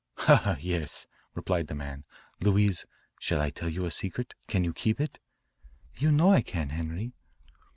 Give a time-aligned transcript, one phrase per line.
[0.17, 1.05] "Ha, ha, yes,"
[1.35, 2.05] replied the man.
[2.39, 2.87] "Louise,
[3.19, 4.33] shall I tell you a secret?
[4.47, 5.19] Can you keep it?"
[5.95, 7.13] "You know I can, Henri."